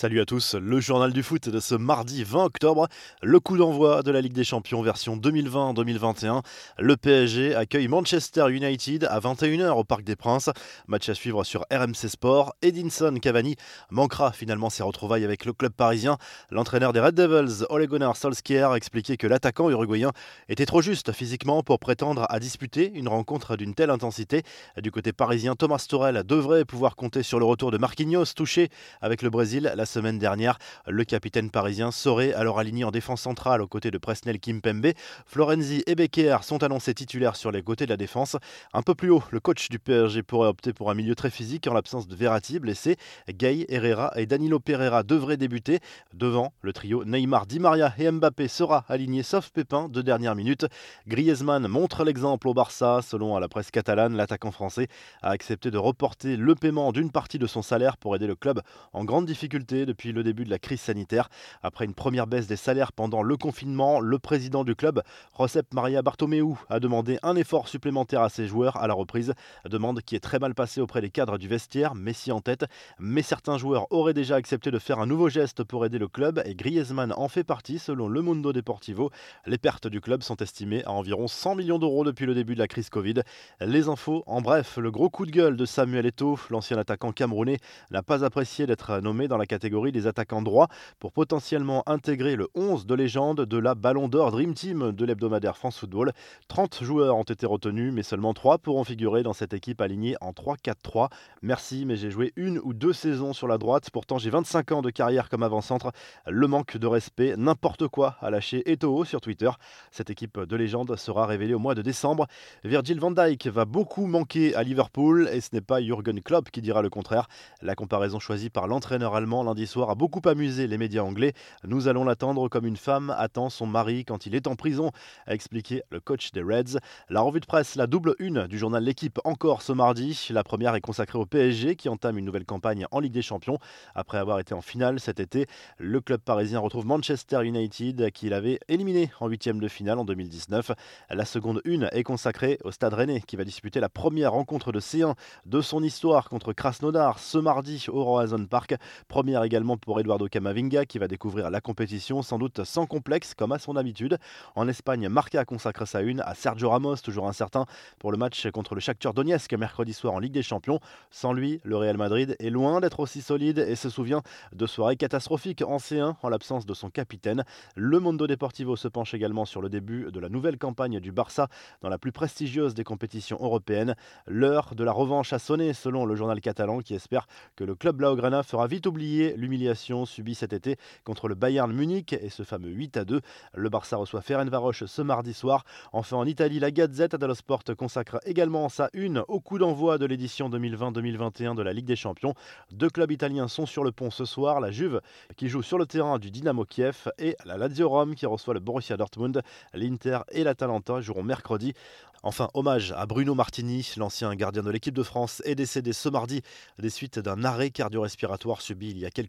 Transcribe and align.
Salut 0.00 0.22
à 0.22 0.24
tous, 0.24 0.54
le 0.54 0.80
journal 0.80 1.12
du 1.12 1.22
foot 1.22 1.50
de 1.50 1.60
ce 1.60 1.74
mardi 1.74 2.24
20 2.24 2.44
octobre, 2.44 2.88
le 3.22 3.38
coup 3.38 3.58
d'envoi 3.58 4.02
de 4.02 4.10
la 4.10 4.22
Ligue 4.22 4.32
des 4.32 4.44
Champions 4.44 4.80
version 4.80 5.18
2020-2021. 5.18 6.40
Le 6.78 6.96
PSG 6.96 7.54
accueille 7.54 7.86
Manchester 7.86 8.46
United 8.48 9.04
à 9.04 9.20
21h 9.20 9.72
au 9.72 9.84
Parc 9.84 10.02
des 10.02 10.16
Princes. 10.16 10.48
Match 10.86 11.10
à 11.10 11.14
suivre 11.14 11.44
sur 11.44 11.66
RMC 11.70 12.08
Sport. 12.08 12.54
Edinson 12.62 13.14
Cavani 13.20 13.56
manquera 13.90 14.32
finalement 14.32 14.70
ses 14.70 14.82
retrouvailles 14.82 15.26
avec 15.26 15.44
le 15.44 15.52
club 15.52 15.72
parisien. 15.74 16.16
L'entraîneur 16.50 16.94
des 16.94 17.00
Red 17.00 17.14
Devils, 17.14 17.66
Ole 17.68 17.86
Gunnar 17.86 18.16
Solskjaer, 18.16 18.74
expliquait 18.76 19.18
que 19.18 19.26
l'attaquant 19.26 19.68
uruguayen 19.68 20.12
était 20.48 20.64
trop 20.64 20.80
juste 20.80 21.12
physiquement 21.12 21.62
pour 21.62 21.78
prétendre 21.78 22.24
à 22.30 22.40
disputer 22.40 22.90
une 22.94 23.08
rencontre 23.08 23.58
d'une 23.58 23.74
telle 23.74 23.90
intensité. 23.90 24.44
Du 24.80 24.90
côté 24.90 25.12
parisien, 25.12 25.56
Thomas 25.56 25.84
Torel 25.86 26.22
devrait 26.24 26.64
pouvoir 26.64 26.96
compter 26.96 27.22
sur 27.22 27.38
le 27.38 27.44
retour 27.44 27.70
de 27.70 27.76
Marquinhos, 27.76 28.32
touché 28.34 28.70
avec 29.02 29.20
le 29.20 29.28
Brésil 29.28 29.70
semaine 29.90 30.18
dernière. 30.18 30.58
Le 30.86 31.04
capitaine 31.04 31.50
parisien 31.50 31.90
serait 31.90 32.32
alors 32.32 32.58
aligné 32.58 32.84
en 32.84 32.90
défense 32.90 33.20
centrale 33.22 33.60
aux 33.60 33.66
côtés 33.66 33.90
de 33.90 33.98
Presnel 33.98 34.38
Kimpembe. 34.38 34.92
Florenzi 35.26 35.82
et 35.86 35.94
Becker 35.94 36.38
sont 36.42 36.62
annoncés 36.62 36.94
titulaires 36.94 37.36
sur 37.36 37.50
les 37.50 37.62
côtés 37.62 37.84
de 37.84 37.90
la 37.90 37.96
défense. 37.96 38.36
Un 38.72 38.82
peu 38.82 38.94
plus 38.94 39.10
haut, 39.10 39.22
le 39.30 39.40
coach 39.40 39.68
du 39.68 39.78
PSG 39.78 40.22
pourrait 40.22 40.48
opter 40.48 40.72
pour 40.72 40.90
un 40.90 40.94
milieu 40.94 41.14
très 41.14 41.30
physique 41.30 41.66
en 41.66 41.74
l'absence 41.74 42.06
de 42.06 42.14
Verratti 42.14 42.58
blessé. 42.60 42.96
Gay, 43.28 43.66
Herrera 43.68 44.12
et 44.16 44.26
Danilo 44.26 44.60
Pereira 44.60 45.02
devraient 45.02 45.36
débuter. 45.36 45.80
Devant, 46.14 46.52
le 46.62 46.72
trio 46.72 47.04
Neymar, 47.04 47.46
Di 47.46 47.58
Maria 47.58 47.92
et 47.98 48.10
Mbappé 48.10 48.48
sera 48.48 48.84
aligné 48.88 49.22
sauf 49.22 49.50
Pépin 49.50 49.88
de 49.88 50.02
dernière 50.02 50.36
minute. 50.36 50.66
Griezmann 51.08 51.66
montre 51.66 52.04
l'exemple 52.04 52.48
au 52.48 52.54
Barça. 52.54 53.00
Selon 53.02 53.36
la 53.38 53.48
presse 53.48 53.70
catalane, 53.70 54.16
l'attaquant 54.16 54.52
français 54.52 54.86
a 55.22 55.30
accepté 55.30 55.70
de 55.70 55.78
reporter 55.78 56.36
le 56.36 56.54
paiement 56.54 56.92
d'une 56.92 57.10
partie 57.10 57.38
de 57.38 57.46
son 57.46 57.62
salaire 57.62 57.96
pour 57.96 58.14
aider 58.14 58.26
le 58.26 58.36
club 58.36 58.60
en 58.92 59.04
grande 59.04 59.26
difficulté 59.26 59.79
depuis 59.86 60.12
le 60.12 60.22
début 60.22 60.44
de 60.44 60.50
la 60.50 60.58
crise 60.58 60.80
sanitaire. 60.80 61.28
Après 61.62 61.84
une 61.84 61.94
première 61.94 62.26
baisse 62.26 62.46
des 62.46 62.56
salaires 62.56 62.92
pendant 62.92 63.22
le 63.22 63.36
confinement, 63.36 64.00
le 64.00 64.18
président 64.18 64.64
du 64.64 64.74
club, 64.74 65.02
Josep 65.38 65.72
Maria 65.74 66.02
Bartomeu, 66.02 66.54
a 66.68 66.80
demandé 66.80 67.18
un 67.22 67.36
effort 67.36 67.68
supplémentaire 67.68 68.22
à 68.22 68.28
ses 68.28 68.46
joueurs 68.46 68.76
à 68.76 68.86
la 68.86 68.94
reprise. 68.94 69.34
Demande 69.68 70.00
qui 70.02 70.16
est 70.16 70.20
très 70.20 70.38
mal 70.38 70.54
passée 70.54 70.80
auprès 70.80 71.00
des 71.00 71.10
cadres 71.10 71.38
du 71.38 71.48
vestiaire, 71.48 71.94
Messi 71.94 72.32
en 72.32 72.40
tête. 72.40 72.64
Mais 72.98 73.22
certains 73.22 73.58
joueurs 73.58 73.86
auraient 73.90 74.14
déjà 74.14 74.36
accepté 74.36 74.70
de 74.70 74.78
faire 74.78 74.98
un 74.98 75.06
nouveau 75.06 75.28
geste 75.28 75.64
pour 75.64 75.84
aider 75.84 75.98
le 75.98 76.08
club 76.08 76.42
et 76.44 76.54
Griezmann 76.54 77.12
en 77.16 77.28
fait 77.28 77.44
partie 77.44 77.78
selon 77.78 78.08
le 78.08 78.22
Mundo 78.22 78.52
Deportivo. 78.52 79.10
Les 79.46 79.58
pertes 79.58 79.86
du 79.86 80.00
club 80.00 80.22
sont 80.22 80.36
estimées 80.36 80.84
à 80.84 80.92
environ 80.92 81.28
100 81.28 81.56
millions 81.56 81.78
d'euros 81.78 82.04
depuis 82.04 82.26
le 82.26 82.34
début 82.34 82.54
de 82.54 82.60
la 82.60 82.68
crise 82.68 82.90
Covid. 82.90 83.22
Les 83.60 83.88
infos, 83.88 84.22
en 84.26 84.40
bref, 84.40 84.76
le 84.76 84.90
gros 84.90 85.10
coup 85.10 85.26
de 85.26 85.30
gueule 85.30 85.56
de 85.56 85.64
Samuel 85.64 86.06
Eto'o, 86.06 86.38
l'ancien 86.50 86.78
attaquant 86.78 87.12
camerounais, 87.12 87.58
n'a 87.90 88.02
pas 88.02 88.24
apprécié 88.24 88.66
d'être 88.66 89.00
nommé 89.00 89.28
dans 89.28 89.36
la 89.36 89.46
catégorie 89.46 89.69
des 89.70 90.08
attaquants 90.08 90.42
droits 90.42 90.66
pour 90.98 91.12
potentiellement 91.12 91.84
intégrer 91.86 92.34
le 92.34 92.48
11 92.56 92.86
de 92.86 92.94
légende 92.94 93.42
de 93.42 93.56
la 93.56 93.76
Ballon 93.76 94.08
d'Or 94.08 94.32
Dream 94.32 94.52
Team 94.52 94.90
de 94.90 95.04
l'hebdomadaire 95.04 95.56
France 95.56 95.78
Football. 95.78 96.12
30 96.48 96.82
joueurs 96.82 97.16
ont 97.16 97.22
été 97.22 97.46
retenus, 97.46 97.92
mais 97.92 98.02
seulement 98.02 98.34
3 98.34 98.58
pourront 98.58 98.82
figurer 98.82 99.22
dans 99.22 99.32
cette 99.32 99.54
équipe 99.54 99.80
alignée 99.80 100.16
en 100.20 100.32
3-4-3. 100.32 101.08
Merci, 101.42 101.84
mais 101.86 101.94
j'ai 101.94 102.10
joué 102.10 102.32
une 102.34 102.58
ou 102.58 102.74
deux 102.74 102.92
saisons 102.92 103.32
sur 103.32 103.46
la 103.46 103.58
droite. 103.58 103.90
Pourtant, 103.92 104.18
j'ai 104.18 104.30
25 104.30 104.72
ans 104.72 104.82
de 104.82 104.90
carrière 104.90 105.28
comme 105.28 105.44
avant-centre. 105.44 105.92
Le 106.26 106.48
manque 106.48 106.76
de 106.76 106.86
respect, 106.88 107.34
n'importe 107.36 107.86
quoi, 107.86 108.16
a 108.20 108.30
lâché 108.30 108.68
Eto'o 108.70 109.04
sur 109.04 109.20
Twitter. 109.20 109.50
Cette 109.92 110.10
équipe 110.10 110.40
de 110.40 110.56
légende 110.56 110.96
sera 110.96 111.26
révélée 111.26 111.54
au 111.54 111.60
mois 111.60 111.76
de 111.76 111.82
décembre. 111.82 112.26
Virgil 112.64 112.98
van 112.98 113.12
Dijk 113.12 113.46
va 113.46 113.66
beaucoup 113.66 114.06
manquer 114.06 114.54
à 114.56 114.64
Liverpool 114.64 115.30
et 115.32 115.40
ce 115.40 115.50
n'est 115.52 115.60
pas 115.60 115.80
Jürgen 115.80 116.20
Klopp 116.20 116.50
qui 116.50 116.60
dira 116.60 116.82
le 116.82 116.90
contraire. 116.90 117.28
La 117.62 117.76
comparaison 117.76 118.18
choisie 118.18 118.50
par 118.50 118.66
l'entraîneur 118.66 119.14
allemand 119.14 119.44
lundi 119.50 119.66
soir 119.66 119.90
a 119.90 119.96
beaucoup 119.96 120.20
amusé 120.28 120.68
les 120.68 120.78
médias 120.78 121.02
anglais. 121.02 121.32
Nous 121.64 121.88
allons 121.88 122.04
l'attendre 122.04 122.48
comme 122.48 122.66
une 122.66 122.76
femme 122.76 123.12
attend 123.18 123.50
son 123.50 123.66
mari 123.66 124.04
quand 124.04 124.26
il 124.26 124.36
est 124.36 124.46
en 124.46 124.54
prison, 124.54 124.92
a 125.26 125.34
expliqué 125.34 125.82
le 125.90 125.98
coach 125.98 126.30
des 126.30 126.40
Reds. 126.40 126.78
La 127.08 127.20
revue 127.20 127.40
de 127.40 127.46
presse, 127.46 127.74
la 127.74 127.88
double 127.88 128.14
une 128.20 128.46
du 128.46 128.58
journal 128.58 128.84
L'équipe 128.84 129.18
encore 129.24 129.62
ce 129.62 129.72
mardi. 129.72 130.28
La 130.30 130.44
première 130.44 130.76
est 130.76 130.80
consacrée 130.80 131.18
au 131.18 131.26
PSG 131.26 131.74
qui 131.74 131.88
entame 131.88 132.16
une 132.16 132.24
nouvelle 132.24 132.44
campagne 132.44 132.86
en 132.92 133.00
Ligue 133.00 133.12
des 133.12 133.22
Champions. 133.22 133.58
Après 133.96 134.18
avoir 134.18 134.38
été 134.38 134.54
en 134.54 134.60
finale 134.60 135.00
cet 135.00 135.18
été, 135.18 135.48
le 135.78 136.00
club 136.00 136.20
parisien 136.20 136.60
retrouve 136.60 136.86
Manchester 136.86 137.44
United 137.44 138.12
qui 138.12 138.28
l'avait 138.28 138.60
éliminé 138.68 139.10
en 139.18 139.26
huitième 139.26 139.58
de 139.58 139.66
finale 139.66 139.98
en 139.98 140.04
2019. 140.04 140.70
La 141.10 141.24
seconde 141.24 141.60
une 141.64 141.88
est 141.90 142.04
consacrée 142.04 142.60
au 142.62 142.70
Stade 142.70 142.94
Rennais 142.94 143.20
qui 143.20 143.34
va 143.34 143.42
disputer 143.42 143.80
la 143.80 143.88
première 143.88 144.30
rencontre 144.30 144.70
de 144.70 144.78
C1 144.78 145.14
de 145.46 145.60
son 145.60 145.82
histoire 145.82 146.28
contre 146.28 146.52
Krasnodar 146.52 147.18
ce 147.18 147.38
mardi 147.38 147.86
au 147.88 148.04
Roazhon 148.04 148.46
Park. 148.46 148.76
Première 149.08 149.39
également 149.46 149.76
pour 149.76 149.98
Eduardo 150.00 150.26
Camavinga 150.28 150.84
qui 150.84 150.98
va 150.98 151.08
découvrir 151.08 151.50
la 151.50 151.60
compétition 151.60 152.22
sans 152.22 152.38
doute 152.38 152.64
sans 152.64 152.86
complexe 152.86 153.34
comme 153.34 153.52
à 153.52 153.58
son 153.58 153.76
habitude. 153.76 154.18
En 154.54 154.68
Espagne, 154.68 155.08
Marca 155.08 155.44
consacre 155.44 155.86
sa 155.86 156.02
une 156.02 156.20
à 156.20 156.34
Sergio 156.34 156.70
Ramos, 156.70 156.96
toujours 156.96 157.28
incertain 157.28 157.66
pour 157.98 158.12
le 158.12 158.18
match 158.18 158.50
contre 158.50 158.74
le 158.74 158.80
Shakhtar 158.80 159.14
Donetsk 159.14 159.52
mercredi 159.54 159.92
soir 159.92 160.14
en 160.14 160.18
Ligue 160.18 160.32
des 160.32 160.42
Champions. 160.42 160.80
Sans 161.10 161.32
lui, 161.32 161.60
le 161.64 161.76
Real 161.76 161.96
Madrid 161.96 162.36
est 162.38 162.50
loin 162.50 162.80
d'être 162.80 163.00
aussi 163.00 163.22
solide 163.22 163.58
et 163.58 163.76
se 163.76 163.90
souvient 163.90 164.22
de 164.52 164.66
soirées 164.66 164.96
catastrophiques 164.96 165.62
en 165.62 165.76
C1 165.76 166.14
en 166.22 166.28
l'absence 166.28 166.66
de 166.66 166.74
son 166.74 166.90
capitaine. 166.90 167.44
Le 167.76 167.98
Mondo 168.00 168.26
Deportivo 168.26 168.76
se 168.76 168.88
penche 168.88 169.14
également 169.14 169.44
sur 169.44 169.62
le 169.62 169.68
début 169.68 170.10
de 170.10 170.20
la 170.20 170.28
nouvelle 170.28 170.58
campagne 170.58 171.00
du 171.00 171.12
Barça 171.12 171.48
dans 171.80 171.88
la 171.88 171.98
plus 171.98 172.12
prestigieuse 172.12 172.74
des 172.74 172.84
compétitions 172.84 173.38
européennes. 173.40 173.94
L'heure 174.26 174.74
de 174.74 174.84
la 174.84 174.92
revanche 174.92 175.32
a 175.32 175.38
sonné 175.38 175.72
selon 175.72 176.04
le 176.04 176.14
journal 176.14 176.40
catalan 176.40 176.80
qui 176.80 176.94
espère 176.94 177.26
que 177.56 177.64
le 177.64 177.74
club 177.74 177.96
Blaugrana 177.96 178.42
fera 178.42 178.66
vite 178.66 178.86
oublier 178.86 179.29
l'humiliation 179.36 180.06
subi 180.06 180.34
cet 180.34 180.52
été 180.52 180.76
contre 181.04 181.28
le 181.28 181.34
Bayern 181.34 181.72
Munich 181.72 182.12
et 182.12 182.30
ce 182.30 182.42
fameux 182.42 182.70
8 182.70 182.96
à 182.96 183.04
2. 183.04 183.20
Le 183.54 183.68
Barça 183.68 183.96
reçoit 183.96 184.22
Ferencvaros 184.22 184.72
ce 184.72 185.02
mardi 185.02 185.32
soir. 185.32 185.64
Enfin 185.92 186.16
en 186.16 186.26
Italie, 186.26 186.58
la 186.58 186.70
Gazette 186.70 187.16
dello 187.16 187.34
Sport 187.34 187.64
consacre 187.76 188.20
également 188.24 188.68
sa 188.68 188.90
une 188.92 189.24
au 189.28 189.40
coup 189.40 189.58
d'envoi 189.58 189.98
de 189.98 190.06
l'édition 190.06 190.48
2020-2021 190.50 191.54
de 191.54 191.62
la 191.62 191.72
Ligue 191.72 191.86
des 191.86 191.96
Champions. 191.96 192.34
Deux 192.70 192.90
clubs 192.90 193.10
italiens 193.10 193.48
sont 193.48 193.66
sur 193.66 193.84
le 193.84 193.92
pont 193.92 194.10
ce 194.10 194.24
soir, 194.24 194.60
la 194.60 194.70
Juve 194.70 195.00
qui 195.36 195.48
joue 195.48 195.62
sur 195.62 195.78
le 195.78 195.86
terrain 195.86 196.18
du 196.18 196.30
Dynamo 196.30 196.64
Kiev 196.64 197.10
et 197.18 197.36
la 197.44 197.56
Lazio 197.56 197.88
Rome 197.88 198.14
qui 198.14 198.26
reçoit 198.26 198.54
le 198.54 198.60
Borussia 198.60 198.96
Dortmund. 198.96 199.42
L'Inter 199.74 200.20
et 200.32 200.44
l'Atalanta 200.44 201.00
joueront 201.00 201.22
mercredi. 201.22 201.74
Enfin, 202.22 202.50
hommage 202.52 202.92
à 202.92 203.06
Bruno 203.06 203.34
Martini, 203.34 203.94
l'ancien 203.96 204.34
gardien 204.34 204.62
de 204.62 204.70
l'équipe 204.70 204.94
de 204.94 205.02
France, 205.02 205.40
est 205.46 205.54
décédé 205.54 205.94
ce 205.94 206.10
mardi 206.10 206.42
des 206.78 206.90
suites 206.90 207.18
d'un 207.18 207.44
arrêt 207.44 207.70
cardio-respiratoire 207.70 208.60
subi 208.60 208.90
il 208.90 208.98
y 208.98 209.06
a 209.06 209.10
quelques 209.10 209.19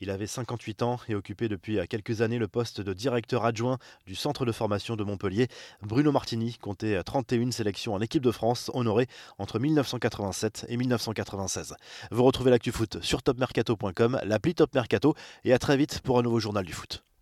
Il 0.00 0.10
avait 0.10 0.26
58 0.26 0.82
ans 0.82 0.98
et 1.08 1.14
occupait 1.14 1.48
depuis 1.48 1.78
quelques 1.88 2.22
années 2.22 2.38
le 2.38 2.48
poste 2.48 2.80
de 2.80 2.92
directeur 2.92 3.44
adjoint 3.44 3.78
du 4.06 4.14
centre 4.14 4.44
de 4.44 4.52
formation 4.52 4.96
de 4.96 5.04
Montpellier. 5.04 5.48
Bruno 5.82 6.12
Martini 6.12 6.56
comptait 6.60 7.02
31 7.02 7.50
sélections 7.50 7.94
en 7.94 8.00
équipe 8.00 8.22
de 8.22 8.30
France, 8.30 8.70
honorées 8.74 9.08
entre 9.38 9.58
1987 9.58 10.66
et 10.68 10.76
1996. 10.76 11.74
Vous 12.10 12.24
retrouvez 12.24 12.50
l'actu 12.50 12.72
foot 12.72 12.98
sur 13.02 13.22
topmercato.com, 13.22 14.20
l'appli 14.24 14.54
Top 14.54 14.74
Mercato 14.74 15.14
et 15.44 15.52
à 15.52 15.58
très 15.58 15.76
vite 15.76 16.00
pour 16.00 16.18
un 16.18 16.22
nouveau 16.22 16.40
journal 16.40 16.64
du 16.64 16.72
foot. 16.72 17.02